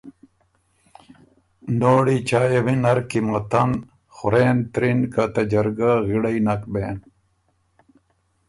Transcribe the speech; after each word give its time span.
چایٛ 2.27 2.59
وینر 2.65 2.97
قیمتاً 3.09 3.63
خورېن 4.15 4.57
ترِن 4.73 4.99
که 5.13 5.23
ته 5.33 5.41
جرګۀ 5.51 5.91
غِړئ 6.07 6.37
نک 6.45 6.61
بېن۔ 6.71 6.97